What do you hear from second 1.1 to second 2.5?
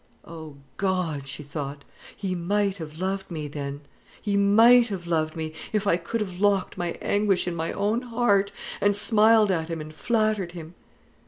she thought, "he